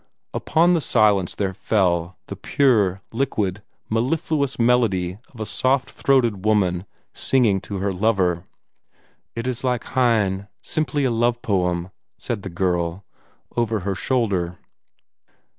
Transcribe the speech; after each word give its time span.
Upon 0.33 0.73
the 0.73 0.81
silence 0.81 1.35
there 1.35 1.53
fell 1.53 2.17
the 2.25 2.35
pure, 2.35 3.03
liquid, 3.11 3.61
mellifluous 3.87 4.57
melody 4.57 5.19
of 5.31 5.39
a 5.39 5.45
soft 5.45 5.91
throated 5.91 6.43
woman 6.43 6.87
singing 7.13 7.61
to 7.61 7.77
her 7.77 7.93
lover. 7.93 8.47
"It 9.35 9.45
is 9.45 9.63
like 9.63 9.83
Heine 9.83 10.47
simply 10.63 11.03
a 11.05 11.11
love 11.11 11.43
poem," 11.43 11.91
said 12.17 12.41
the 12.41 12.49
girl, 12.49 13.05
over 13.55 13.81
her 13.81 13.93
shoulder. 13.93 14.57